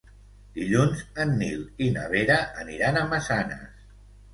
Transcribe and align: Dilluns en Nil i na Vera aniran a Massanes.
Dilluns 0.55 1.03
en 1.25 1.35
Nil 1.43 1.63
i 1.87 1.93
na 2.01 2.09
Vera 2.17 2.41
aniran 2.67 2.99
a 3.05 3.09
Massanes. 3.17 3.91